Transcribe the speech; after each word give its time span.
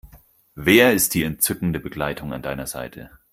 Wer 0.55 0.93
ist 0.95 1.13
die 1.13 1.21
entzückende 1.21 1.79
Begleitung 1.79 2.33
an 2.33 2.41
deiner 2.41 2.65
Seite? 2.65 3.11